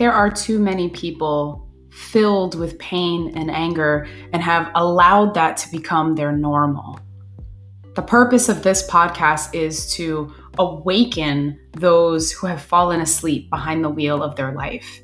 There 0.00 0.14
are 0.14 0.30
too 0.30 0.58
many 0.58 0.88
people 0.88 1.68
filled 1.90 2.58
with 2.58 2.78
pain 2.78 3.34
and 3.36 3.50
anger 3.50 4.08
and 4.32 4.42
have 4.42 4.70
allowed 4.74 5.34
that 5.34 5.58
to 5.58 5.70
become 5.70 6.14
their 6.14 6.32
normal. 6.32 6.98
The 7.96 8.00
purpose 8.00 8.48
of 8.48 8.62
this 8.62 8.88
podcast 8.88 9.54
is 9.54 9.92
to 9.96 10.32
awaken 10.58 11.60
those 11.72 12.32
who 12.32 12.46
have 12.46 12.62
fallen 12.62 13.02
asleep 13.02 13.50
behind 13.50 13.84
the 13.84 13.90
wheel 13.90 14.22
of 14.22 14.36
their 14.36 14.52
life, 14.52 15.02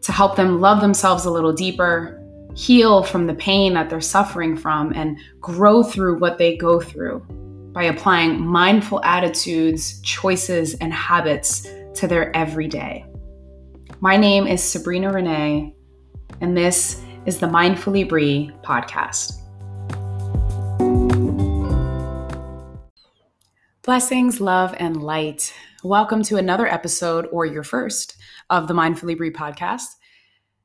to 0.00 0.12
help 0.12 0.34
them 0.34 0.62
love 0.62 0.80
themselves 0.80 1.26
a 1.26 1.30
little 1.30 1.52
deeper, 1.52 2.18
heal 2.54 3.02
from 3.02 3.26
the 3.26 3.34
pain 3.34 3.74
that 3.74 3.90
they're 3.90 4.00
suffering 4.00 4.56
from, 4.56 4.94
and 4.94 5.18
grow 5.40 5.82
through 5.82 6.18
what 6.20 6.38
they 6.38 6.56
go 6.56 6.80
through 6.80 7.18
by 7.74 7.82
applying 7.82 8.40
mindful 8.40 9.04
attitudes, 9.04 10.00
choices, 10.00 10.72
and 10.76 10.94
habits 10.94 11.68
to 11.92 12.08
their 12.08 12.34
everyday. 12.34 13.04
My 14.00 14.18
name 14.18 14.46
is 14.46 14.62
Sabrina 14.62 15.10
Renee, 15.10 15.74
and 16.42 16.54
this 16.54 17.02
is 17.24 17.38
the 17.38 17.46
Mindfully 17.46 18.06
Bri 18.06 18.52
podcast. 18.62 19.40
Blessings, 23.82 24.38
love, 24.38 24.74
and 24.78 25.02
light. 25.02 25.54
Welcome 25.82 26.22
to 26.24 26.36
another 26.36 26.66
episode, 26.66 27.26
or 27.32 27.46
your 27.46 27.62
first, 27.62 28.18
of 28.50 28.68
the 28.68 28.74
Mindfully 28.74 29.16
Bri 29.16 29.30
podcast. 29.30 29.86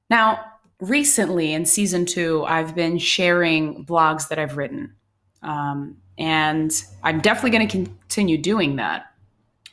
Now, 0.10 0.44
recently 0.82 1.54
in 1.54 1.66
season 1.66 2.06
two, 2.06 2.44
I've 2.44 2.76
been 2.76 2.98
sharing 2.98 3.86
blogs 3.86 4.28
that 4.28 4.40
I've 4.40 4.58
written. 4.58 4.94
Um, 5.42 5.96
and 6.18 6.70
I'm 7.02 7.22
definitely 7.22 7.52
going 7.52 7.68
to 7.70 7.86
continue 7.86 8.38
doing 8.38 8.76
that. 8.76 9.06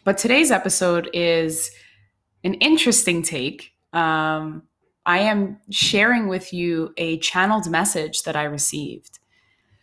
But 0.05 0.17
today's 0.17 0.53
episode 0.53 1.11
is 1.13 1.73
an 2.45 2.55
interesting 2.55 3.23
take. 3.23 3.73
Um, 3.93 4.63
I 5.07 5.21
am 5.21 5.59
sharing 5.71 6.29
with 6.29 6.53
you 6.53 6.93
a 6.97 7.19
channeled 7.19 7.71
message 7.71 8.23
that 8.23 8.37
I 8.37 8.45
received. 8.45 9.19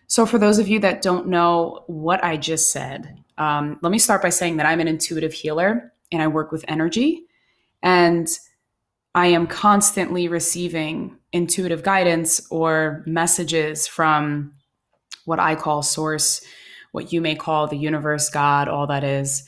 So, 0.08 0.25
for 0.25 0.38
those 0.38 0.59
of 0.59 0.67
you 0.67 0.80
that 0.80 1.02
don't 1.02 1.28
know 1.28 1.84
what 1.88 2.23
I 2.23 2.38
just 2.38 2.72
said, 2.72 3.17
um, 3.38 3.80
let 3.81 3.92
me 3.92 3.97
start 3.97 4.22
by 4.22 4.30
saying 4.30 4.58
that 4.58 4.66
I'm 4.66 4.80
an 4.80 4.88
intuitive 4.88 5.34
healer 5.34 5.94
and 6.12 6.22
I 6.22 6.28
work 6.28 6.52
with 6.52 6.64
energy. 6.67 7.25
And 7.81 8.28
I 9.16 9.28
am 9.28 9.47
constantly 9.47 10.28
receiving 10.28 11.17
intuitive 11.31 11.84
guidance 11.84 12.45
or 12.52 13.03
messages 13.06 13.88
from 13.88 14.53
what 15.25 15.40
I 15.40 15.56
call 15.56 15.81
source, 15.81 16.44
what 16.92 17.12
you 17.12 17.22
may 17.22 17.36
call 17.36 17.67
the 17.67 17.78
universe, 17.78 18.30
God, 18.30 18.67
all 18.67 18.88
that 18.88 19.03
is. 19.03 19.44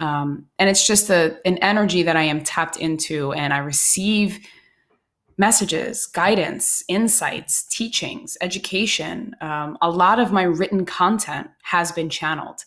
Um, 0.00 0.46
and 0.58 0.68
it's 0.68 0.86
just 0.86 1.10
a, 1.10 1.38
an 1.44 1.58
energy 1.58 2.02
that 2.02 2.16
I 2.16 2.22
am 2.22 2.42
tapped 2.42 2.78
into, 2.78 3.32
and 3.32 3.52
I 3.52 3.58
receive 3.58 4.40
messages, 5.36 6.06
guidance, 6.06 6.84
insights, 6.88 7.64
teachings, 7.64 8.36
education. 8.40 9.34
Um, 9.40 9.78
a 9.80 9.90
lot 9.90 10.18
of 10.18 10.32
my 10.32 10.42
written 10.42 10.84
content 10.84 11.48
has 11.62 11.92
been 11.92 12.10
channeled. 12.10 12.64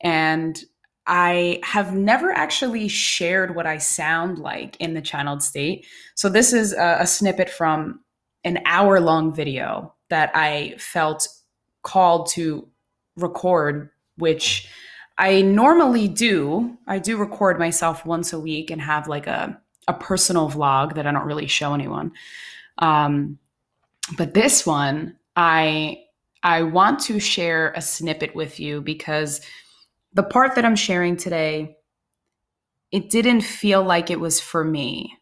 And 0.00 0.62
I 1.06 1.60
have 1.62 1.94
never 1.94 2.30
actually 2.32 2.88
shared 2.88 3.54
what 3.54 3.66
I 3.66 3.78
sound 3.78 4.38
like 4.38 4.76
in 4.80 4.94
the 4.94 5.00
channeled 5.00 5.42
state. 5.42 5.86
So, 6.14 6.28
this 6.28 6.52
is 6.52 6.72
a, 6.72 6.98
a 7.00 7.06
snippet 7.06 7.48
from 7.48 8.00
an 8.44 8.60
hour 8.66 9.00
long 9.00 9.34
video 9.34 9.94
that 10.10 10.30
I 10.34 10.74
felt 10.78 11.26
called 11.82 12.28
to 12.30 12.68
record, 13.16 13.90
which 14.16 14.68
I 15.18 15.42
normally 15.42 16.08
do. 16.08 16.76
I 16.86 16.98
do 16.98 17.16
record 17.16 17.58
myself 17.58 18.04
once 18.04 18.32
a 18.32 18.40
week 18.40 18.70
and 18.70 18.80
have 18.80 19.08
like 19.08 19.26
a, 19.26 19.58
a 19.88 19.94
personal 19.94 20.50
vlog 20.50 20.94
that 20.94 21.06
I 21.06 21.12
don't 21.12 21.26
really 21.26 21.46
show 21.46 21.72
anyone. 21.74 22.12
Um, 22.78 23.38
but 24.16 24.34
this 24.34 24.66
one, 24.66 25.16
I 25.34 26.02
I 26.42 26.62
want 26.62 27.00
to 27.00 27.18
share 27.18 27.72
a 27.72 27.80
snippet 27.80 28.34
with 28.34 28.60
you 28.60 28.80
because 28.80 29.40
the 30.12 30.22
part 30.22 30.54
that 30.54 30.64
I'm 30.64 30.76
sharing 30.76 31.16
today, 31.16 31.76
it 32.92 33.10
didn't 33.10 33.40
feel 33.40 33.82
like 33.82 34.10
it 34.10 34.20
was 34.20 34.38
for 34.38 34.64
me. 34.64 35.18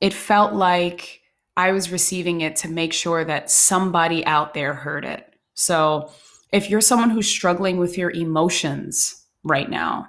It 0.00 0.14
felt 0.14 0.54
like 0.54 1.20
I 1.56 1.72
was 1.72 1.92
receiving 1.92 2.40
it 2.40 2.56
to 2.56 2.68
make 2.68 2.92
sure 2.92 3.24
that 3.24 3.50
somebody 3.50 4.24
out 4.24 4.54
there 4.54 4.72
heard 4.72 5.04
it. 5.04 5.34
So 5.54 6.10
if 6.56 6.70
you're 6.70 6.80
someone 6.80 7.10
who's 7.10 7.28
struggling 7.28 7.76
with 7.76 7.98
your 7.98 8.10
emotions 8.10 9.26
right 9.44 9.68
now, 9.68 10.08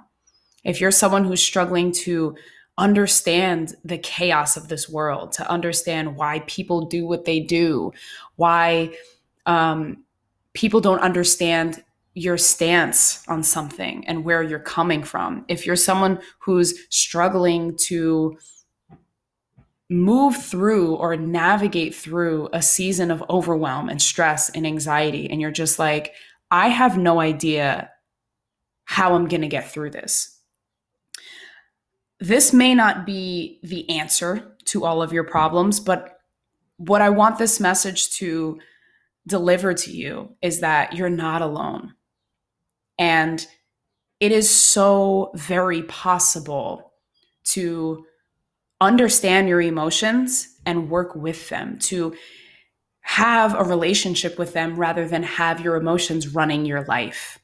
if 0.64 0.80
you're 0.80 0.90
someone 0.90 1.24
who's 1.24 1.42
struggling 1.42 1.92
to 1.92 2.34
understand 2.78 3.74
the 3.84 3.98
chaos 3.98 4.56
of 4.56 4.68
this 4.68 4.88
world, 4.88 5.32
to 5.32 5.50
understand 5.50 6.16
why 6.16 6.38
people 6.46 6.86
do 6.86 7.06
what 7.06 7.26
they 7.26 7.38
do, 7.38 7.92
why 8.36 8.90
um, 9.44 10.04
people 10.54 10.80
don't 10.80 11.00
understand 11.00 11.84
your 12.14 12.38
stance 12.38 13.28
on 13.28 13.42
something 13.42 14.06
and 14.06 14.24
where 14.24 14.42
you're 14.42 14.58
coming 14.58 15.02
from. 15.02 15.44
If 15.48 15.66
you're 15.66 15.76
someone 15.76 16.18
who's 16.38 16.74
struggling 16.88 17.76
to 17.88 18.38
move 19.90 20.36
through 20.36 20.94
or 20.96 21.14
navigate 21.14 21.94
through 21.94 22.48
a 22.54 22.62
season 22.62 23.10
of 23.10 23.22
overwhelm 23.28 23.90
and 23.90 24.00
stress 24.00 24.48
and 24.50 24.66
anxiety, 24.66 25.28
and 25.28 25.42
you're 25.42 25.50
just 25.50 25.78
like, 25.78 26.14
I 26.50 26.68
have 26.68 26.96
no 26.96 27.20
idea 27.20 27.90
how 28.84 29.14
I'm 29.14 29.28
going 29.28 29.42
to 29.42 29.48
get 29.48 29.70
through 29.70 29.90
this. 29.90 30.38
This 32.20 32.52
may 32.52 32.74
not 32.74 33.06
be 33.06 33.60
the 33.62 33.88
answer 33.90 34.56
to 34.66 34.84
all 34.84 35.02
of 35.02 35.12
your 35.12 35.24
problems, 35.24 35.78
but 35.78 36.18
what 36.78 37.02
I 37.02 37.10
want 37.10 37.38
this 37.38 37.60
message 37.60 38.10
to 38.16 38.58
deliver 39.26 39.74
to 39.74 39.90
you 39.90 40.34
is 40.40 40.60
that 40.60 40.94
you're 40.94 41.10
not 41.10 41.42
alone. 41.42 41.94
And 42.98 43.46
it 44.20 44.32
is 44.32 44.50
so 44.50 45.30
very 45.34 45.82
possible 45.82 46.92
to 47.44 48.04
understand 48.80 49.48
your 49.48 49.60
emotions 49.60 50.56
and 50.66 50.90
work 50.90 51.14
with 51.14 51.48
them, 51.48 51.78
to 51.78 52.14
have 53.08 53.54
a 53.54 53.64
relationship 53.64 54.38
with 54.38 54.52
them 54.52 54.76
rather 54.76 55.08
than 55.08 55.22
have 55.22 55.62
your 55.62 55.76
emotions 55.76 56.34
running 56.34 56.66
your 56.66 56.84
life. 56.84 57.38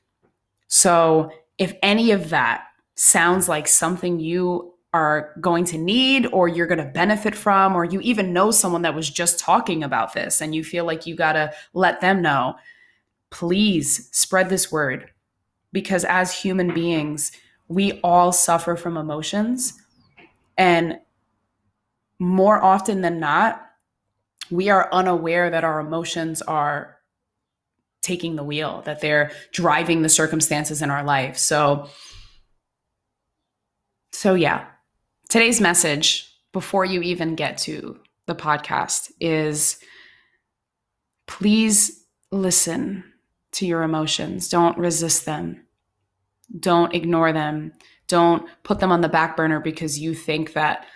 So, 0.68 1.30
if 1.56 1.74
any 1.82 2.10
of 2.10 2.28
that 2.28 2.66
sounds 2.96 3.48
like 3.48 3.66
something 3.66 4.20
you 4.20 4.74
are 4.92 5.32
going 5.40 5.64
to 5.64 5.78
need 5.78 6.26
or 6.26 6.48
you're 6.48 6.66
going 6.66 6.84
to 6.84 6.92
benefit 6.92 7.34
from, 7.34 7.74
or 7.74 7.86
you 7.86 7.98
even 8.00 8.34
know 8.34 8.50
someone 8.50 8.82
that 8.82 8.94
was 8.94 9.08
just 9.08 9.38
talking 9.38 9.82
about 9.82 10.12
this 10.12 10.42
and 10.42 10.54
you 10.54 10.62
feel 10.62 10.84
like 10.84 11.06
you 11.06 11.16
got 11.16 11.32
to 11.32 11.50
let 11.72 12.02
them 12.02 12.20
know, 12.20 12.56
please 13.30 14.10
spread 14.12 14.50
this 14.50 14.70
word 14.70 15.10
because 15.72 16.04
as 16.04 16.42
human 16.42 16.74
beings, 16.74 17.32
we 17.68 18.00
all 18.02 18.32
suffer 18.32 18.76
from 18.76 18.98
emotions. 18.98 19.80
And 20.58 20.98
more 22.18 22.62
often 22.62 23.00
than 23.00 23.18
not, 23.18 23.62
we 24.50 24.68
are 24.68 24.88
unaware 24.92 25.50
that 25.50 25.64
our 25.64 25.80
emotions 25.80 26.42
are 26.42 26.96
taking 28.02 28.36
the 28.36 28.44
wheel, 28.44 28.82
that 28.84 29.00
they're 29.00 29.30
driving 29.52 30.02
the 30.02 30.08
circumstances 30.08 30.82
in 30.82 30.90
our 30.90 31.02
life. 31.02 31.38
So, 31.38 31.88
so 34.12 34.34
yeah, 34.34 34.66
today's 35.28 35.60
message 35.60 36.30
before 36.52 36.84
you 36.84 37.00
even 37.00 37.34
get 37.34 37.58
to 37.58 37.98
the 38.26 38.34
podcast 38.34 39.10
is 39.20 39.78
please 41.26 42.04
listen 42.30 43.04
to 43.52 43.66
your 43.66 43.82
emotions. 43.82 44.48
Don't 44.48 44.76
resist 44.78 45.24
them. 45.24 45.64
Don't 46.58 46.94
ignore 46.94 47.32
them. 47.32 47.72
Don't 48.06 48.46
put 48.62 48.80
them 48.80 48.92
on 48.92 49.00
the 49.00 49.08
back 49.08 49.36
burner 49.36 49.60
because 49.60 49.98
you 49.98 50.14
think 50.14 50.52
that 50.52 50.86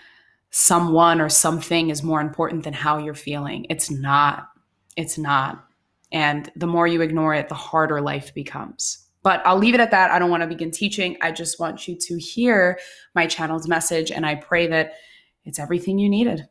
someone 0.50 1.20
or 1.20 1.28
something 1.28 1.90
is 1.90 2.02
more 2.02 2.20
important 2.20 2.64
than 2.64 2.72
how 2.72 2.98
you're 2.98 3.14
feeling. 3.14 3.66
It's 3.68 3.90
not. 3.90 4.48
It's 4.96 5.18
not. 5.18 5.64
And 6.10 6.50
the 6.56 6.66
more 6.66 6.86
you 6.86 7.02
ignore 7.02 7.34
it, 7.34 7.48
the 7.48 7.54
harder 7.54 8.00
life 8.00 8.32
becomes. 8.34 9.06
But 9.22 9.42
I'll 9.44 9.58
leave 9.58 9.74
it 9.74 9.80
at 9.80 9.90
that. 9.90 10.10
I 10.10 10.18
don't 10.18 10.30
want 10.30 10.42
to 10.42 10.48
begin 10.48 10.70
teaching. 10.70 11.16
I 11.20 11.32
just 11.32 11.60
want 11.60 11.86
you 11.86 11.96
to 11.96 12.18
hear 12.18 12.78
my 13.14 13.26
channel's 13.26 13.68
message, 13.68 14.10
and 14.10 14.24
I 14.24 14.36
pray 14.36 14.66
that 14.68 14.94
it's 15.44 15.58
everything 15.58 15.98
you 15.98 16.08
needed. 16.08 16.48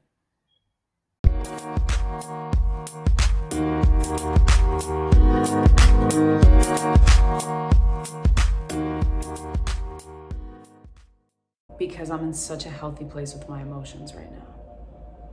Because 11.98 12.12
I'm 12.12 12.24
in 12.26 12.34
such 12.34 12.68
a 12.68 12.70
healthy 12.70 13.06
place 13.06 13.34
with 13.34 13.50
my 13.50 13.64
emotions 13.64 14.14
right 14.14 14.32
now. 14.32 14.46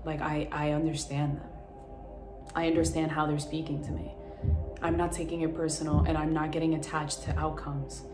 Like 0.03 0.23
I 0.23 0.49
I 0.51 0.71
understand 0.71 1.37
them. 1.37 1.49
I 2.55 2.69
understand 2.69 3.11
how 3.11 3.27
they're 3.27 3.39
speaking 3.39 3.85
to 3.85 3.91
me. 3.91 4.15
I'm 4.81 4.97
not 4.97 5.13
taking 5.13 5.43
it 5.43 5.55
personal 5.55 6.07
and 6.09 6.17
I'm 6.17 6.33
not 6.33 6.53
getting 6.53 6.73
attached 6.75 7.23
to 7.25 7.39
outcomes. 7.39 8.05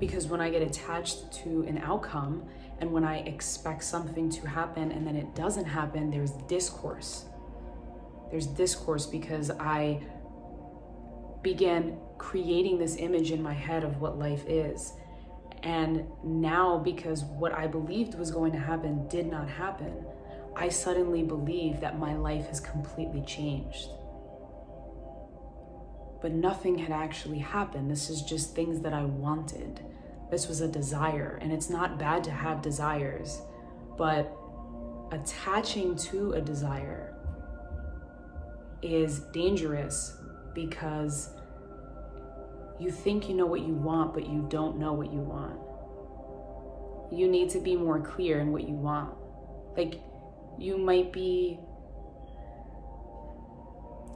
Because 0.00 0.26
when 0.26 0.40
I 0.40 0.48
get 0.48 0.62
attached 0.62 1.30
to 1.44 1.64
an 1.68 1.76
outcome 1.76 2.48
and 2.78 2.90
when 2.90 3.04
I 3.04 3.18
expect 3.18 3.84
something 3.84 4.30
to 4.30 4.48
happen 4.48 4.90
and 4.90 5.06
then 5.06 5.14
it 5.14 5.34
doesn't 5.34 5.66
happen, 5.66 6.10
there's 6.10 6.32
discourse. 6.48 7.26
There's 8.30 8.46
discourse 8.46 9.04
because 9.04 9.50
I 9.50 10.00
began 11.42 11.98
creating 12.16 12.78
this 12.78 12.96
image 12.96 13.30
in 13.30 13.42
my 13.42 13.52
head 13.52 13.84
of 13.84 14.00
what 14.00 14.18
life 14.18 14.44
is. 14.48 14.94
And 15.64 16.04
now, 16.22 16.78
because 16.78 17.24
what 17.24 17.52
I 17.52 17.66
believed 17.66 18.18
was 18.18 18.30
going 18.30 18.52
to 18.52 18.58
happen 18.58 19.08
did 19.08 19.26
not 19.26 19.48
happen, 19.48 20.04
I 20.54 20.68
suddenly 20.68 21.22
believe 21.22 21.80
that 21.80 21.98
my 21.98 22.14
life 22.14 22.48
has 22.48 22.60
completely 22.60 23.22
changed. 23.22 23.88
But 26.20 26.32
nothing 26.32 26.78
had 26.78 26.92
actually 26.92 27.38
happened. 27.38 27.90
This 27.90 28.10
is 28.10 28.22
just 28.22 28.54
things 28.54 28.80
that 28.82 28.92
I 28.92 29.04
wanted. 29.04 29.80
This 30.30 30.48
was 30.48 30.60
a 30.60 30.68
desire, 30.68 31.38
and 31.40 31.50
it's 31.50 31.70
not 31.70 31.98
bad 31.98 32.22
to 32.24 32.30
have 32.30 32.60
desires, 32.60 33.40
but 33.96 34.36
attaching 35.12 35.96
to 35.96 36.32
a 36.32 36.40
desire 36.40 37.16
is 38.82 39.20
dangerous 39.32 40.16
because 40.54 41.30
you 42.80 42.90
think 42.90 43.28
you 43.28 43.34
know 43.34 43.46
what 43.46 43.60
you 43.60 43.74
want, 43.74 44.14
but 44.14 44.26
you 44.26 44.46
don't 44.48 44.78
know 44.78 44.92
what 44.92 45.12
you 45.12 45.20
want. 45.20 45.60
You 47.12 47.28
need 47.28 47.50
to 47.50 47.60
be 47.60 47.76
more 47.76 48.00
clear 48.00 48.40
in 48.40 48.52
what 48.52 48.66
you 48.66 48.74
want. 48.74 49.14
Like, 49.76 50.00
you 50.58 50.78
might 50.78 51.12
be 51.12 51.58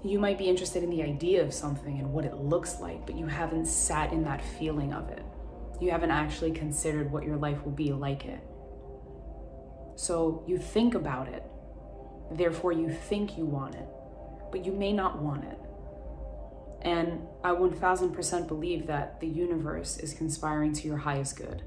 you 0.05 0.21
might 0.21 0.39
be 0.39 0.49
interested 0.49 0.85
in 0.85 0.91
the 0.91 1.03
idea 1.03 1.43
of 1.43 1.53
something 1.53 1.99
and 1.99 2.13
what 2.13 2.25
it 2.25 2.37
looks 2.37 2.79
like, 2.81 3.05
but 3.05 3.17
you 3.17 3.27
haven't 3.27 3.67
sat 3.67 4.13
in 4.13 4.23
that 4.23 4.45
feeling 4.45 4.93
of 4.93 5.09
it. 5.11 5.25
You 5.81 5.91
haven't 5.91 6.13
actually 6.13 6.53
considered 6.53 7.11
what 7.11 7.25
your 7.25 7.37
life 7.37 7.65
will 7.65 7.73
be 7.73 7.93
like 7.93 8.25
it. 8.25 8.41
So 9.97 10.45
you 10.47 10.57
think 10.57 10.95
about 10.95 11.29
it, 11.29 11.43
therefore, 12.31 12.73
you 12.73 12.91
think 12.91 13.37
you 13.37 13.45
want 13.45 13.75
it, 13.75 13.89
but 14.53 14.65
you 14.65 14.73
may 14.73 14.93
not 14.93 15.21
want 15.21 15.45
it. 15.45 15.59
And 16.83 17.27
I 17.43 17.51
1000% 17.51 18.49
believe 18.49 18.87
that 18.87 19.21
the 19.21 19.27
universe 19.27 19.99
is 19.99 20.15
conspiring 20.15 20.73
to 20.75 20.87
your 20.87 20.99
highest 20.99 21.37
good. 21.37 21.63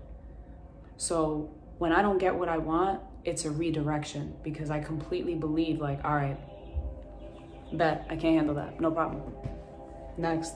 So 0.98 1.54
when 1.80 1.92
I 1.92 2.02
don't 2.02 2.18
get 2.18 2.36
what 2.36 2.48
I 2.48 2.58
want, 2.58 3.02
it's 3.24 3.46
a 3.46 3.52
redirection 3.52 4.36
because 4.44 4.70
I 4.70 4.80
completely 4.80 5.36
believe, 5.36 5.80
like, 5.80 6.04
all 6.04 6.16
right, 6.16 6.38
bet 7.74 8.06
I 8.10 8.16
can't 8.16 8.36
handle 8.36 8.56
that. 8.56 8.80
No 8.80 8.92
problem. 8.92 9.22
Next. 10.18 10.54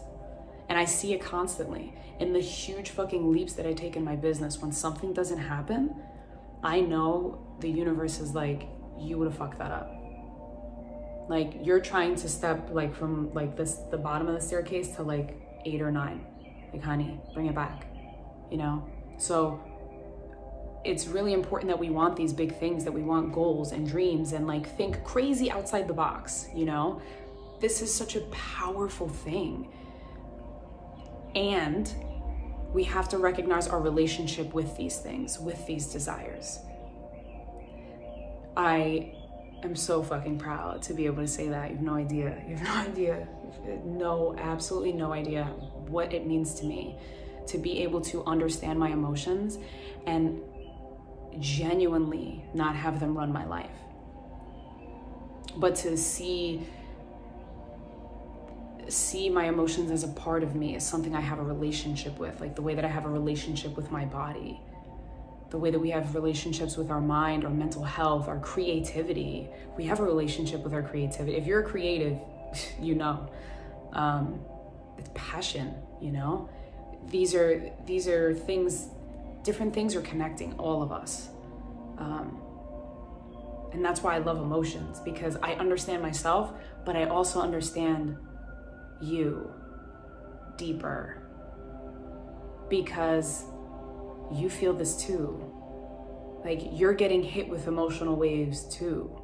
And 0.70 0.78
I 0.78 0.86
see 0.86 1.14
it 1.14 1.22
constantly 1.22 1.94
in 2.20 2.34
the 2.34 2.40
huge 2.40 2.90
fucking 2.90 3.32
leaps 3.32 3.54
that 3.54 3.68
I 3.68 3.74
take 3.74 3.96
in 3.96 4.04
my 4.04 4.16
business. 4.16 4.60
When 4.60 4.72
something 4.72 5.14
doesn't 5.14 5.38
happen, 5.38 5.96
I 6.64 6.80
know 6.80 7.40
the 7.60 7.70
universe 7.70 8.20
is 8.20 8.34
like, 8.34 8.68
you 8.98 9.18
would 9.18 9.28
have 9.28 9.38
fucked 9.38 9.60
that 9.60 9.72
up 9.72 9.95
like 11.28 11.54
you're 11.62 11.80
trying 11.80 12.16
to 12.16 12.30
step 12.30 12.70
like 12.72 12.96
from 12.96 13.34
like 13.34 13.56
this 13.58 13.76
the 13.92 13.98
bottom 13.98 14.28
of 14.28 14.36
the 14.36 14.42
staircase 14.42 14.96
to 14.96 15.04
like 15.04 15.38
eight 15.66 15.82
or 15.82 15.92
nine. 15.92 16.26
Like 16.74 16.84
honey 16.84 17.20
bring 17.34 17.48
it 17.48 17.56
back 17.56 17.88
you 18.52 18.58
know? 18.58 18.88
So 19.18 19.60
it's 20.84 21.08
really 21.08 21.34
important 21.34 21.70
that 21.70 21.80
we 21.80 21.90
want 21.90 22.16
these 22.16 22.32
big 22.32 22.58
things 22.60 22.84
that 22.84 22.92
we 22.92 23.02
want 23.02 23.34
goals 23.34 23.72
and 23.72 23.88
dreams 23.88 24.34
and 24.34 24.46
like 24.46 24.76
think 24.78 25.04
crazy 25.04 25.50
outside 25.50 25.88
the 25.88 25.94
box 25.94 26.48
you 26.54 26.66
know? 26.66 27.02
This 27.60 27.82
is 27.82 27.94
such 27.94 28.16
a 28.16 28.22
powerful 28.32 29.10
thing. 29.10 29.72
And 31.36 31.92
we 32.74 32.84
have 32.84 33.08
to 33.10 33.18
recognize 33.18 33.68
our 33.68 33.80
relationship 33.80 34.54
with 34.54 34.76
these 34.78 34.98
things 34.98 35.40
with 35.40 35.66
these 35.66 35.88
desires. 35.88 36.60
I 38.58 39.16
am 39.64 39.76
so 39.76 40.04
fucking 40.04 40.38
proud 40.38 40.82
to 40.84 40.94
be 40.94 41.06
able 41.06 41.24
to 41.24 41.28
say 41.28 41.50
that. 41.50 41.70
You 41.70 41.78
have 41.78 41.86
no 41.86 41.96
idea. 41.96 42.44
You 42.48 42.56
have 42.56 42.68
no 42.68 42.92
idea. 42.92 43.28
No, 43.84 44.36
absolutely 44.38 44.94
no 44.94 45.12
idea 45.12 45.46
what 45.88 46.14
it 46.14 46.28
means 46.28 46.56
to 46.56 46.66
me 46.66 46.98
to 47.48 47.58
be 47.58 47.84
able 47.84 48.02
to 48.02 48.24
understand 48.26 48.80
my 48.80 48.90
emotions 48.90 49.58
and 50.06 50.42
genuinely 51.40 52.44
not 52.54 52.76
have 52.76 53.00
them 53.00 53.18
run 53.18 53.32
my 53.32 53.46
life. 53.46 53.70
But 55.58 55.76
to 55.78 55.98
see 55.98 56.68
see 58.88 59.30
my 59.30 59.46
emotions 59.46 59.90
as 59.90 60.04
a 60.04 60.08
part 60.10 60.44
of 60.44 60.56
me 60.56 60.76
as 60.76 60.88
something 60.88 61.16
I 61.16 61.20
have 61.22 61.40
a 61.40 61.44
relationship 61.44 62.20
with, 62.20 62.40
like 62.40 62.56
the 62.56 62.62
way 62.62 62.76
that 62.76 62.86
I 62.86 62.88
have 62.88 63.06
a 63.06 63.10
relationship 63.10 63.76
with 63.76 63.90
my 63.90 64.06
body 64.06 64.62
the 65.56 65.60
way 65.60 65.72
that 65.72 65.80
we 65.80 65.90
have 65.90 66.14
relationships 66.16 66.76
with 66.76 66.92
our 66.92 67.00
mind, 67.00 67.46
our 67.46 67.50
mental 67.50 67.82
health, 67.82 68.28
our 68.28 68.40
creativity. 68.40 69.48
We 69.78 69.86
have 69.86 70.02
a 70.02 70.04
relationship 70.04 70.62
with 70.66 70.74
our 70.74 70.84
creativity. 70.84 71.38
If 71.38 71.48
you're 71.48 71.64
creative, 71.64 72.20
you 72.82 72.94
know, 72.94 73.30
um, 73.94 74.42
it's 74.98 75.10
passion. 75.14 75.74
You 76.02 76.12
know, 76.12 76.50
these 77.08 77.34
are 77.34 77.72
these 77.86 78.06
are 78.10 78.34
things. 78.34 78.90
Different 79.44 79.74
things 79.74 79.96
are 79.96 80.02
connecting 80.02 80.52
all 80.56 80.84
of 80.84 80.92
us, 80.92 81.30
um, 82.00 82.38
and 83.72 83.86
that's 83.86 84.04
why 84.04 84.16
I 84.16 84.18
love 84.18 84.40
emotions 84.40 85.00
because 85.06 85.38
I 85.42 85.54
understand 85.54 86.02
myself, 86.02 86.52
but 86.84 86.98
I 86.98 87.06
also 87.06 87.40
understand 87.40 88.18
you 89.02 89.50
deeper 90.58 91.22
because 92.68 93.46
you 94.32 94.50
feel 94.50 94.74
this 94.74 94.96
too. 94.96 95.52
Like 96.44 96.62
you're 96.72 96.94
getting 96.94 97.24
hit 97.24 97.50
with 97.50 97.68
emotional 97.68 98.16
waves 98.16 98.64
too. 98.64 99.22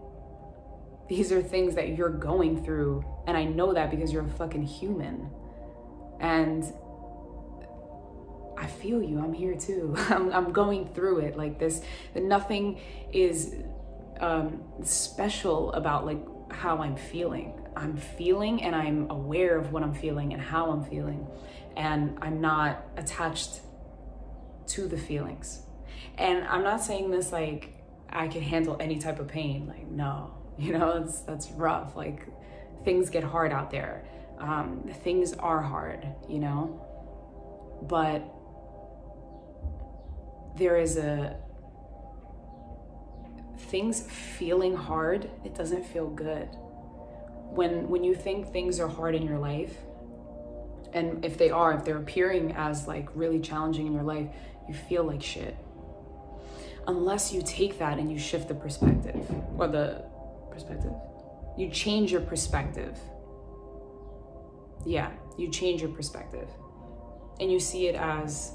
These 1.07 1.31
are 1.31 1.41
things 1.41 1.75
that 1.75 1.89
you're 1.89 2.09
going 2.09 2.63
through. 2.63 3.05
And 3.27 3.35
I 3.37 3.43
know 3.43 3.73
that 3.73 3.91
because 3.91 4.11
you're 4.11 4.25
a 4.25 4.29
fucking 4.29 4.63
human. 4.63 5.29
And 6.19 6.63
I 8.57 8.67
feel 8.67 9.03
you. 9.03 9.19
I'm 9.19 9.33
here 9.33 9.55
too. 9.55 9.93
I'm, 10.09 10.31
I'm 10.31 10.51
going 10.51 10.87
through 10.93 11.19
it 11.19 11.37
like 11.37 11.59
this. 11.59 11.81
Nothing 12.15 12.79
is 13.11 13.55
um, 14.19 14.63
special 14.83 15.73
about 15.73 16.05
like 16.05 16.19
how 16.51 16.77
I'm 16.77 16.95
feeling. 16.95 17.59
I'm 17.75 17.97
feeling 17.97 18.63
and 18.63 18.75
I'm 18.75 19.09
aware 19.09 19.57
of 19.57 19.71
what 19.71 19.83
I'm 19.83 19.93
feeling 19.93 20.33
and 20.33 20.41
how 20.41 20.71
I'm 20.71 20.83
feeling. 20.83 21.27
And 21.75 22.17
I'm 22.21 22.41
not 22.41 22.85
attached 22.97 23.61
to 24.73 24.87
the 24.87 24.97
feelings. 24.97 25.63
And 26.17 26.43
I'm 26.45 26.63
not 26.63 26.81
saying 26.81 27.11
this 27.11 27.31
like 27.31 27.81
I 28.09 28.27
can 28.27 28.41
handle 28.41 28.77
any 28.79 28.99
type 28.99 29.19
of 29.19 29.27
pain. 29.27 29.67
Like, 29.67 29.87
no, 29.87 30.33
you 30.57 30.73
know, 30.77 31.03
it's, 31.03 31.21
that's 31.21 31.49
rough. 31.51 31.95
Like, 31.95 32.27
things 32.83 33.09
get 33.09 33.23
hard 33.23 33.51
out 33.51 33.71
there. 33.71 34.05
Um, 34.39 34.89
things 35.03 35.33
are 35.33 35.61
hard, 35.61 36.07
you 36.27 36.39
know, 36.39 36.81
but 37.83 38.23
there 40.57 40.77
is 40.77 40.97
a 40.97 41.37
things 43.57 44.01
feeling 44.01 44.75
hard. 44.75 45.29
It 45.45 45.55
doesn't 45.55 45.85
feel 45.85 46.09
good. 46.09 46.49
When 47.53 47.87
when 47.87 48.03
you 48.03 48.15
think 48.15 48.51
things 48.51 48.79
are 48.79 48.87
hard 48.87 49.13
in 49.13 49.23
your 49.23 49.37
life, 49.37 49.75
and 50.93 51.23
if 51.23 51.37
they 51.37 51.51
are, 51.51 51.73
if 51.73 51.85
they're 51.85 51.97
appearing 51.97 52.53
as 52.53 52.87
like 52.87 53.09
really 53.13 53.39
challenging 53.39 53.87
in 53.87 53.93
your 53.93 54.03
life, 54.03 54.27
you 54.67 54.73
feel 54.73 55.03
like 55.03 55.21
shit. 55.21 55.55
Unless 56.87 57.31
you 57.33 57.41
take 57.43 57.77
that 57.79 57.99
and 57.99 58.11
you 58.11 58.17
shift 58.17 58.47
the 58.47 58.55
perspective 58.55 59.29
or 59.57 59.67
the 59.67 60.03
perspective. 60.51 60.93
You 61.57 61.69
change 61.69 62.11
your 62.11 62.21
perspective. 62.21 62.97
Yeah, 64.85 65.11
you 65.37 65.51
change 65.51 65.81
your 65.81 65.91
perspective. 65.91 66.47
And 67.39 67.51
you 67.51 67.59
see 67.59 67.87
it 67.87 67.95
as, 67.95 68.51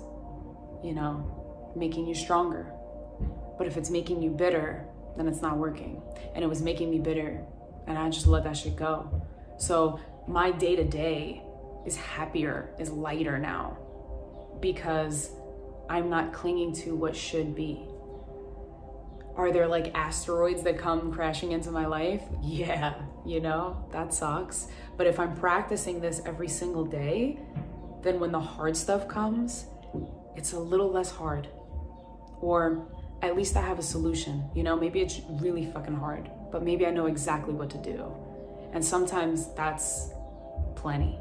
you 0.82 0.92
know, 0.94 1.72
making 1.76 2.06
you 2.06 2.14
stronger. 2.14 2.72
But 3.58 3.66
if 3.66 3.76
it's 3.76 3.90
making 3.90 4.22
you 4.22 4.30
bitter, 4.30 4.84
then 5.16 5.28
it's 5.28 5.40
not 5.40 5.56
working. 5.56 6.02
And 6.34 6.42
it 6.44 6.46
was 6.46 6.62
making 6.62 6.90
me 6.90 6.98
bitter. 6.98 7.44
And 7.86 7.96
I 7.96 8.10
just 8.10 8.26
let 8.26 8.44
that 8.44 8.56
shit 8.56 8.76
go. 8.76 9.22
So 9.58 10.00
my 10.26 10.50
day 10.50 10.76
to 10.76 10.84
day 10.84 11.42
is 11.86 11.96
happier, 11.96 12.74
is 12.78 12.90
lighter 12.90 13.38
now 13.38 13.78
because 14.60 15.30
I'm 15.88 16.10
not 16.10 16.32
clinging 16.32 16.72
to 16.74 16.94
what 16.94 17.14
should 17.14 17.54
be. 17.54 17.86
Are 19.36 19.52
there 19.52 19.68
like 19.68 19.94
asteroids 19.94 20.62
that 20.62 20.78
come 20.78 21.12
crashing 21.12 21.52
into 21.52 21.70
my 21.70 21.86
life? 21.86 22.22
Yeah, 22.42 22.94
you 23.24 23.40
know, 23.40 23.86
that 23.92 24.14
sucks. 24.14 24.68
But 24.96 25.06
if 25.06 25.20
I'm 25.20 25.36
practicing 25.36 26.00
this 26.00 26.22
every 26.24 26.48
single 26.48 26.84
day, 26.84 27.38
then 28.02 28.18
when 28.18 28.32
the 28.32 28.40
hard 28.40 28.76
stuff 28.76 29.06
comes, 29.06 29.66
it's 30.36 30.54
a 30.54 30.58
little 30.58 30.90
less 30.90 31.10
hard. 31.10 31.48
Or 32.40 32.88
at 33.22 33.36
least 33.36 33.56
I 33.56 33.60
have 33.60 33.78
a 33.78 33.82
solution. 33.82 34.50
You 34.54 34.62
know, 34.62 34.76
maybe 34.76 35.00
it's 35.00 35.20
really 35.28 35.66
fucking 35.70 35.94
hard, 35.94 36.30
but 36.50 36.62
maybe 36.62 36.86
I 36.86 36.90
know 36.90 37.06
exactly 37.06 37.52
what 37.52 37.70
to 37.70 37.78
do. 37.78 38.10
And 38.72 38.84
sometimes 38.84 39.54
that's 39.54 40.10
plenty. 40.74 41.18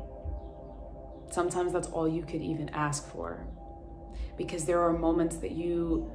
Sometimes 1.32 1.74
that's 1.74 1.88
all 1.90 2.08
you 2.08 2.24
could 2.24 2.42
even 2.42 2.70
ask 2.70 3.08
for 3.12 3.46
Because 4.38 4.66
there 4.66 4.82
are 4.82 4.94
moments 4.94 5.38
that 5.38 5.52
you 5.52 6.12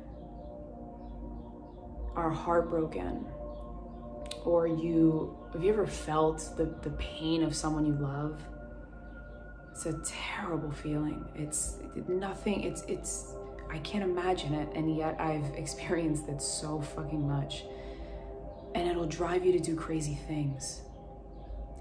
are 2.16 2.30
heartbroken 2.30 3.25
or 4.45 4.66
you 4.66 5.37
have 5.52 5.64
you 5.64 5.73
ever 5.73 5.87
felt 5.87 6.50
the, 6.57 6.66
the 6.83 6.90
pain 6.97 7.42
of 7.42 7.54
someone 7.54 7.85
you 7.85 7.95
love? 7.95 8.42
It's 9.73 9.87
a 9.87 9.99
terrible 10.04 10.71
feeling. 10.71 11.25
It's 11.35 11.78
nothing 12.09 12.64
it's 12.64 12.83
it's 12.83 13.35
i 13.71 13.78
can't 13.78 14.02
imagine 14.02 14.52
it 14.52 14.69
and 14.75 14.97
yet 14.97 15.14
i've 15.21 15.54
experienced 15.54 16.28
it 16.28 16.40
so 16.40 16.80
fucking 16.80 17.26
much. 17.26 17.64
And 18.75 18.88
it'll 18.88 19.07
drive 19.07 19.45
you 19.45 19.52
to 19.52 19.59
do 19.59 19.75
crazy 19.75 20.14
things. 20.28 20.83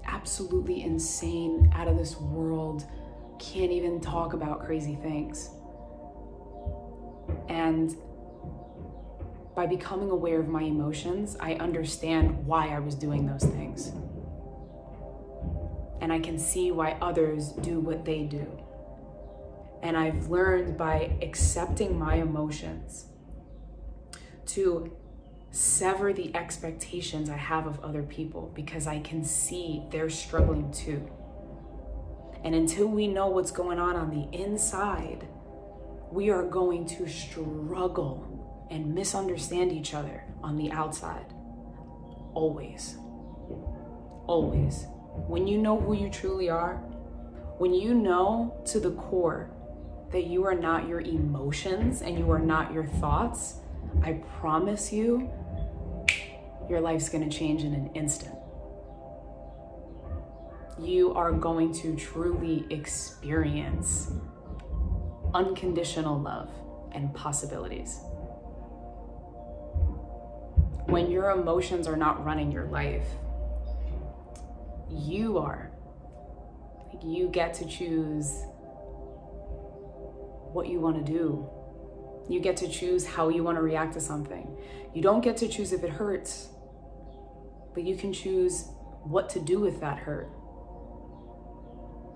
Absolutely 0.06 0.82
insane 0.82 1.70
out 1.74 1.86
of 1.86 1.96
this 1.96 2.16
world 2.16 2.84
can't 3.38 3.70
even 3.70 4.00
talk 4.00 4.32
about 4.32 4.64
crazy 4.64 4.96
things 4.96 5.50
and 7.48 7.96
by 9.54 9.66
becoming 9.66 10.10
aware 10.10 10.40
of 10.40 10.48
my 10.48 10.62
emotions, 10.62 11.36
I 11.40 11.54
understand 11.54 12.46
why 12.46 12.68
I 12.68 12.78
was 12.78 12.94
doing 12.94 13.26
those 13.26 13.44
things. 13.44 13.92
And 16.00 16.12
I 16.12 16.18
can 16.18 16.38
see 16.38 16.70
why 16.70 16.96
others 17.02 17.48
do 17.48 17.80
what 17.80 18.04
they 18.04 18.22
do. 18.22 18.46
And 19.82 19.96
I've 19.96 20.28
learned 20.28 20.78
by 20.78 21.16
accepting 21.20 21.98
my 21.98 22.16
emotions 22.16 23.06
to 24.46 24.96
sever 25.50 26.12
the 26.12 26.34
expectations 26.36 27.28
I 27.28 27.36
have 27.36 27.66
of 27.66 27.80
other 27.80 28.02
people 28.02 28.52
because 28.54 28.86
I 28.86 29.00
can 29.00 29.24
see 29.24 29.82
they're 29.90 30.10
struggling 30.10 30.70
too. 30.70 31.10
And 32.44 32.54
until 32.54 32.86
we 32.86 33.08
know 33.08 33.28
what's 33.28 33.50
going 33.50 33.78
on 33.78 33.96
on 33.96 34.10
the 34.10 34.34
inside, 34.36 35.26
we 36.10 36.28
are 36.30 36.44
going 36.44 36.86
to 36.86 37.06
struggle 37.08 38.66
and 38.70 38.94
misunderstand 38.94 39.72
each 39.72 39.94
other 39.94 40.24
on 40.42 40.56
the 40.56 40.70
outside. 40.72 41.26
Always. 42.34 42.96
Always. 44.26 44.86
When 45.26 45.46
you 45.46 45.58
know 45.58 45.78
who 45.78 45.94
you 45.94 46.08
truly 46.08 46.48
are, 46.48 46.76
when 47.58 47.74
you 47.74 47.94
know 47.94 48.60
to 48.66 48.80
the 48.80 48.92
core 48.92 49.50
that 50.12 50.26
you 50.26 50.44
are 50.44 50.54
not 50.54 50.88
your 50.88 51.00
emotions 51.00 52.02
and 52.02 52.18
you 52.18 52.30
are 52.30 52.38
not 52.38 52.72
your 52.72 52.86
thoughts, 52.86 53.56
I 54.02 54.14
promise 54.40 54.92
you, 54.92 55.30
your 56.68 56.80
life's 56.80 57.08
gonna 57.08 57.28
change 57.28 57.62
in 57.62 57.74
an 57.74 57.90
instant. 57.94 58.34
You 60.78 61.12
are 61.14 61.32
going 61.32 61.72
to 61.74 61.94
truly 61.96 62.66
experience 62.70 64.12
unconditional 65.34 66.18
love 66.18 66.50
and 66.92 67.14
possibilities 67.14 68.00
when 70.90 71.10
your 71.10 71.30
emotions 71.30 71.86
are 71.86 71.96
not 71.96 72.24
running 72.24 72.50
your 72.50 72.66
life, 72.66 73.06
you 74.88 75.38
are. 75.38 75.70
Like 76.92 77.04
you 77.04 77.28
get 77.28 77.54
to 77.54 77.64
choose 77.66 78.42
what 80.52 80.66
you 80.66 80.80
want 80.80 81.04
to 81.04 81.12
do. 81.12 81.48
You 82.28 82.40
get 82.40 82.56
to 82.58 82.68
choose 82.68 83.06
how 83.06 83.28
you 83.28 83.44
want 83.44 83.56
to 83.56 83.62
react 83.62 83.94
to 83.94 84.00
something. 84.00 84.56
You 84.92 85.02
don't 85.02 85.20
get 85.20 85.36
to 85.38 85.48
choose 85.48 85.72
if 85.72 85.84
it 85.84 85.90
hurts, 85.90 86.48
but 87.74 87.84
you 87.84 87.96
can 87.96 88.12
choose 88.12 88.68
what 89.02 89.28
to 89.30 89.40
do 89.40 89.60
with 89.60 89.80
that 89.80 89.98
hurt, 89.98 90.28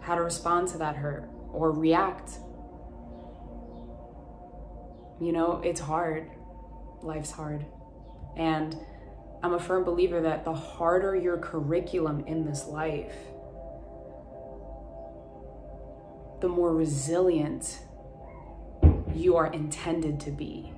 how 0.02 0.16
to 0.16 0.22
respond 0.22 0.68
to 0.68 0.78
that 0.78 0.96
hurt, 0.96 1.28
or 1.52 1.70
react. 1.70 2.38
You 5.20 5.32
know, 5.32 5.60
it's 5.64 5.80
hard. 5.80 6.30
Life's 7.02 7.30
hard. 7.30 7.64
And 8.36 8.76
I'm 9.42 9.54
a 9.54 9.60
firm 9.60 9.84
believer 9.84 10.22
that 10.22 10.44
the 10.44 10.54
harder 10.54 11.14
your 11.14 11.38
curriculum 11.38 12.24
in 12.26 12.44
this 12.44 12.66
life, 12.66 13.14
the 16.40 16.48
more 16.48 16.74
resilient 16.74 17.78
you 19.14 19.36
are 19.36 19.52
intended 19.52 20.18
to 20.20 20.30
be. 20.30 20.72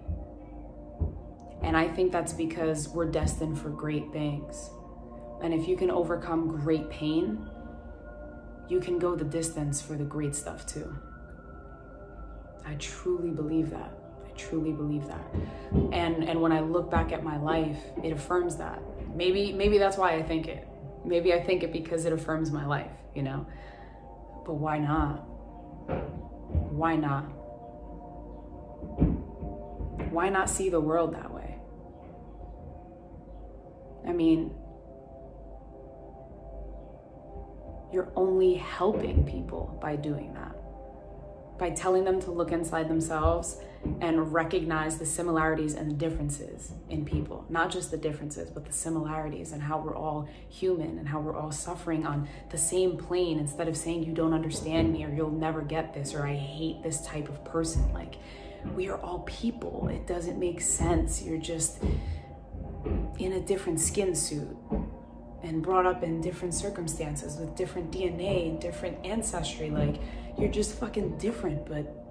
And 1.62 1.76
I 1.76 1.88
think 1.88 2.12
that's 2.12 2.32
because 2.32 2.88
we're 2.88 3.10
destined 3.10 3.58
for 3.58 3.70
great 3.70 4.12
things. 4.12 4.70
And 5.42 5.54
if 5.54 5.66
you 5.66 5.76
can 5.76 5.90
overcome 5.90 6.48
great 6.48 6.90
pain, 6.90 7.48
you 8.68 8.80
can 8.80 8.98
go 8.98 9.16
the 9.16 9.24
distance 9.24 9.80
for 9.80 9.94
the 9.94 10.04
great 10.04 10.34
stuff 10.34 10.66
too. 10.66 10.94
I 12.64 12.74
truly 12.74 13.30
believe 13.30 13.70
that 13.70 13.92
truly 14.36 14.72
believe 14.72 15.06
that. 15.06 15.24
And 15.92 16.24
and 16.24 16.40
when 16.40 16.52
I 16.52 16.60
look 16.60 16.90
back 16.90 17.12
at 17.12 17.24
my 17.24 17.36
life, 17.38 17.78
it 18.02 18.12
affirms 18.12 18.56
that. 18.56 18.80
Maybe 19.14 19.52
maybe 19.52 19.78
that's 19.78 19.96
why 19.96 20.14
I 20.14 20.22
think 20.22 20.48
it. 20.48 20.68
Maybe 21.04 21.32
I 21.32 21.42
think 21.42 21.62
it 21.62 21.72
because 21.72 22.04
it 22.04 22.12
affirms 22.12 22.50
my 22.50 22.66
life, 22.66 22.90
you 23.14 23.22
know. 23.22 23.46
But 24.44 24.54
why 24.54 24.78
not? 24.78 25.16
Why 26.72 26.96
not? 26.96 27.24
Why 30.12 30.28
not 30.28 30.48
see 30.48 30.68
the 30.68 30.80
world 30.80 31.14
that 31.14 31.32
way? 31.32 31.58
I 34.06 34.12
mean, 34.12 34.54
you're 37.92 38.12
only 38.14 38.54
helping 38.54 39.24
people 39.24 39.78
by 39.80 39.96
doing 39.96 40.32
that 40.34 40.56
by 41.58 41.70
telling 41.70 42.04
them 42.04 42.20
to 42.20 42.30
look 42.30 42.52
inside 42.52 42.88
themselves 42.88 43.60
and 44.00 44.32
recognize 44.32 44.98
the 44.98 45.06
similarities 45.06 45.74
and 45.74 45.90
the 45.90 45.94
differences 45.94 46.72
in 46.90 47.04
people. 47.04 47.44
Not 47.48 47.70
just 47.70 47.90
the 47.90 47.96
differences, 47.96 48.50
but 48.50 48.64
the 48.64 48.72
similarities 48.72 49.52
and 49.52 49.62
how 49.62 49.78
we're 49.78 49.96
all 49.96 50.28
human 50.48 50.98
and 50.98 51.08
how 51.08 51.20
we're 51.20 51.36
all 51.36 51.52
suffering 51.52 52.06
on 52.06 52.28
the 52.50 52.58
same 52.58 52.96
plane 52.96 53.38
instead 53.38 53.68
of 53.68 53.76
saying, 53.76 54.04
You 54.04 54.12
don't 54.12 54.34
understand 54.34 54.92
me 54.92 55.04
or 55.04 55.12
you'll 55.12 55.30
never 55.30 55.62
get 55.62 55.94
this 55.94 56.14
or 56.14 56.26
I 56.26 56.34
hate 56.34 56.82
this 56.82 57.00
type 57.06 57.28
of 57.28 57.44
person. 57.44 57.92
Like, 57.92 58.16
we 58.74 58.88
are 58.88 59.00
all 59.00 59.20
people. 59.20 59.88
It 59.88 60.06
doesn't 60.06 60.38
make 60.38 60.60
sense. 60.60 61.22
You're 61.22 61.38
just 61.38 61.82
in 63.18 63.32
a 63.32 63.40
different 63.40 63.80
skin 63.80 64.14
suit 64.14 64.56
and 65.42 65.62
brought 65.62 65.86
up 65.86 66.02
in 66.02 66.20
different 66.20 66.54
circumstances 66.54 67.36
with 67.36 67.54
different 67.56 67.92
DNA 67.92 68.48
and 68.48 68.60
different 68.60 69.04
ancestry. 69.04 69.70
Like, 69.70 69.96
you're 70.38 70.50
just 70.50 70.78
fucking 70.78 71.18
different, 71.18 71.66
but 71.66 72.05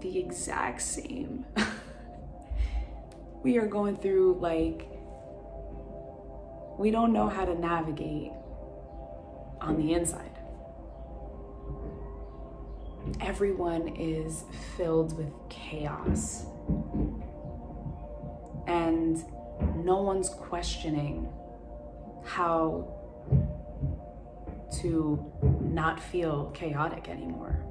the 0.00 0.18
exact 0.18 0.82
same. 0.82 1.44
we 3.42 3.58
are 3.58 3.66
going 3.66 3.96
through, 3.96 4.38
like, 4.40 4.88
we 6.78 6.90
don't 6.90 7.12
know 7.12 7.28
how 7.28 7.44
to 7.44 7.58
navigate 7.58 8.32
on 9.60 9.76
the 9.76 9.94
inside. 9.94 10.30
Everyone 13.20 13.88
is 13.96 14.44
filled 14.76 15.16
with 15.16 15.32
chaos. 15.48 16.46
And 18.66 19.24
no 19.76 20.02
one's 20.02 20.28
questioning 20.28 21.32
how 22.24 22.92
to 24.80 25.32
not 25.60 26.00
feel 26.00 26.50
chaotic 26.50 27.08
anymore. 27.08 27.64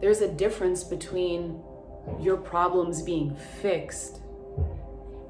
There's 0.00 0.20
a 0.20 0.28
difference 0.28 0.84
between 0.84 1.62
your 2.20 2.36
problems 2.36 3.02
being 3.02 3.34
fixed 3.34 4.20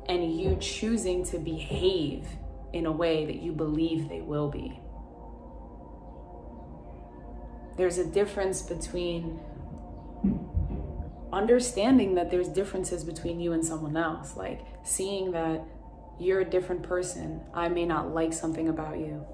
and 0.09 0.39
you 0.39 0.57
choosing 0.61 1.25
to 1.25 1.39
behave 1.39 2.27
in 2.73 2.87
a 2.87 2.93
way 2.93 3.25
that 3.25 3.37
you 3.37 3.53
believe 3.53 4.09
they 4.09 4.21
will 4.21 4.49
be. 4.49 4.81
There's 7.77 7.99
a 7.99 8.05
difference 8.05 8.63
between 8.63 9.41
understanding 11.33 12.15
that 12.15 12.31
there's 12.31 12.49
differences 12.49 13.05
between 13.05 13.41
you 13.41 13.53
and 13.53 13.65
someone 13.65 13.97
else, 13.97 14.37
like 14.37 14.61
seeing 14.85 15.33
that 15.33 15.63
you're 16.19 16.41
a 16.41 16.45
different 16.45 16.83
person. 16.83 17.41
I 17.53 17.69
may 17.69 17.85
not 17.85 18.15
like 18.15 18.33
something 18.33 18.69
about 18.69 18.99
you. 18.99 19.25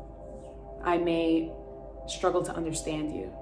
I 0.82 0.98
may 0.98 1.52
struggle 2.08 2.42
to 2.42 2.52
understand 2.52 3.14
you. 3.14 3.32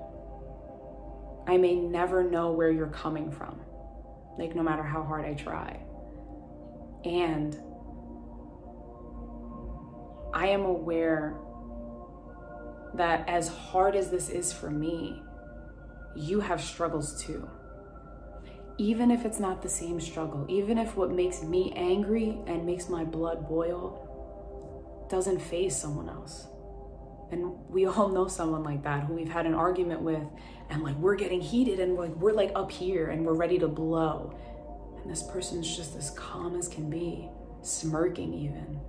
I 1.46 1.56
may 1.56 1.74
never 1.74 2.22
know 2.22 2.52
where 2.52 2.70
you're 2.70 2.88
coming 2.88 3.30
from, 3.30 3.60
like, 4.38 4.54
no 4.54 4.62
matter 4.62 4.82
how 4.82 5.02
hard 5.02 5.24
I 5.24 5.34
try. 5.34 5.80
And 7.04 7.58
I 10.34 10.48
am 10.48 10.64
aware 10.64 11.36
that 12.94 13.28
as 13.28 13.48
hard 13.48 13.96
as 13.96 14.10
this 14.10 14.28
is 14.28 14.52
for 14.52 14.70
me, 14.70 15.22
you 16.16 16.40
have 16.40 16.60
struggles 16.60 17.22
too 17.22 17.48
even 18.80 19.10
if 19.10 19.26
it's 19.26 19.38
not 19.38 19.60
the 19.60 19.68
same 19.68 20.00
struggle, 20.00 20.46
even 20.48 20.78
if 20.78 20.96
what 20.96 21.10
makes 21.10 21.42
me 21.42 21.70
angry 21.76 22.38
and 22.46 22.64
makes 22.64 22.88
my 22.88 23.04
blood 23.04 23.46
boil 23.46 25.06
doesn't 25.10 25.38
faze 25.38 25.76
someone 25.76 26.08
else. 26.08 26.46
And 27.30 27.52
we 27.68 27.86
all 27.86 28.08
know 28.08 28.26
someone 28.26 28.64
like 28.64 28.82
that 28.82 29.04
who 29.04 29.14
we've 29.14 29.28
had 29.28 29.46
an 29.46 29.54
argument 29.54 30.02
with 30.02 30.24
and 30.68 30.82
like 30.82 30.96
we're 30.96 31.16
getting 31.16 31.40
heated 31.40 31.80
and 31.80 31.96
like 31.96 32.14
we're 32.16 32.32
like 32.32 32.52
up 32.54 32.70
here 32.70 33.10
and 33.10 33.24
we're 33.24 33.34
ready 33.34 33.58
to 33.58 33.68
blow. 33.68 34.36
And 35.02 35.10
this 35.10 35.22
person's 35.22 35.76
just 35.76 35.96
as 35.96 36.10
calm 36.10 36.56
as 36.56 36.68
can 36.68 36.90
be, 36.90 37.28
smirking 37.62 38.34
even, 38.34 38.80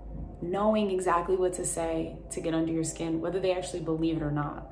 knowing 0.41 0.91
exactly 0.91 1.36
what 1.36 1.53
to 1.53 1.65
say 1.65 2.17
to 2.31 2.41
get 2.41 2.53
under 2.53 2.71
your 2.71 2.83
skin, 2.83 3.21
whether 3.21 3.39
they 3.39 3.53
actually 3.53 3.81
believe 3.81 4.17
it 4.17 4.24
or 4.24 4.31
not. 4.31 4.71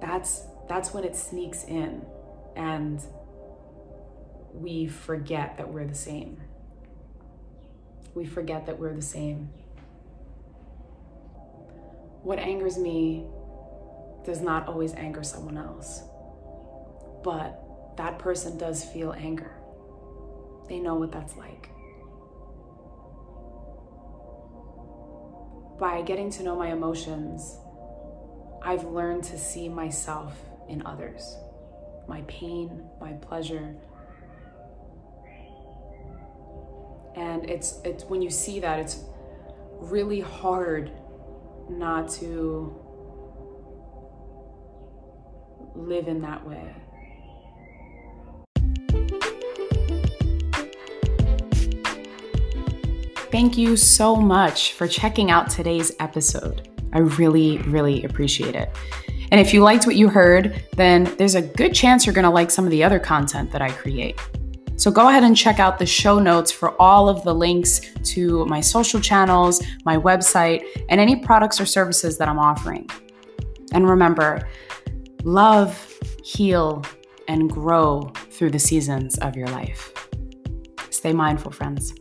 That's 0.00 0.44
that's 0.68 0.92
when 0.92 1.04
it 1.04 1.14
sneaks 1.14 1.64
in 1.64 2.04
and 2.56 3.00
we 4.52 4.86
forget 4.86 5.56
that 5.58 5.72
we're 5.72 5.86
the 5.86 5.94
same. 5.94 6.40
We 8.14 8.24
forget 8.24 8.66
that 8.66 8.78
we're 8.78 8.94
the 8.94 9.02
same. 9.02 9.50
What 12.26 12.40
angers 12.40 12.76
me 12.76 13.24
does 14.24 14.40
not 14.40 14.66
always 14.66 14.92
anger 14.94 15.22
someone 15.22 15.56
else, 15.56 16.02
but 17.22 17.62
that 17.96 18.18
person 18.18 18.58
does 18.58 18.82
feel 18.82 19.12
anger. 19.12 19.52
They 20.68 20.80
know 20.80 20.96
what 20.96 21.12
that's 21.12 21.36
like. 21.36 21.70
By 25.78 26.02
getting 26.02 26.28
to 26.30 26.42
know 26.42 26.56
my 26.56 26.72
emotions, 26.72 27.58
I've 28.60 28.82
learned 28.82 29.22
to 29.26 29.38
see 29.38 29.68
myself 29.68 30.36
in 30.68 30.84
others 30.84 31.36
my 32.08 32.22
pain, 32.22 32.88
my 33.00 33.12
pleasure. 33.12 33.76
And 37.14 37.48
it's 37.48 37.80
it's 37.84 38.02
when 38.06 38.20
you 38.20 38.30
see 38.30 38.58
that 38.58 38.80
it's 38.80 39.04
really 39.78 40.20
hard 40.20 40.90
not 41.68 42.08
to 42.08 42.74
live 45.74 46.08
in 46.08 46.22
that 46.22 46.46
way. 46.46 46.74
Thank 53.30 53.58
you 53.58 53.76
so 53.76 54.16
much 54.16 54.72
for 54.72 54.88
checking 54.88 55.30
out 55.30 55.50
today's 55.50 55.92
episode. 56.00 56.68
I 56.92 57.00
really, 57.00 57.58
really 57.58 58.04
appreciate 58.04 58.54
it. 58.54 58.70
And 59.30 59.40
if 59.40 59.52
you 59.52 59.60
liked 59.60 59.86
what 59.86 59.96
you 59.96 60.08
heard, 60.08 60.64
then 60.76 61.04
there's 61.18 61.34
a 61.34 61.42
good 61.42 61.74
chance 61.74 62.06
you're 62.06 62.14
going 62.14 62.24
to 62.24 62.30
like 62.30 62.50
some 62.50 62.64
of 62.64 62.70
the 62.70 62.84
other 62.84 62.98
content 62.98 63.50
that 63.52 63.60
I 63.60 63.70
create. 63.70 64.18
So 64.76 64.90
go 64.90 65.08
ahead 65.08 65.24
and 65.24 65.36
check 65.36 65.58
out 65.58 65.78
the 65.78 65.86
show 65.86 66.18
notes 66.18 66.52
for 66.52 66.80
all 66.80 67.08
of 67.08 67.24
the 67.24 67.34
links 67.34 67.80
to 68.12 68.44
my 68.44 68.60
social 68.60 69.00
channels, 69.00 69.62
my 69.84 69.96
website, 69.96 70.64
and 70.90 71.00
any 71.00 71.16
products 71.16 71.60
or 71.60 71.66
services 71.66 72.18
that 72.18 72.28
I'm 72.28 72.38
offering. 72.38 72.88
And 73.72 73.88
remember, 73.88 74.48
love, 75.24 75.98
heal, 76.22 76.84
and 77.26 77.50
grow 77.50 78.12
through 78.30 78.50
the 78.50 78.58
seasons 78.58 79.18
of 79.18 79.34
your 79.34 79.48
life. 79.48 79.92
Stay 80.90 81.12
mindful, 81.12 81.52
friends. 81.52 81.94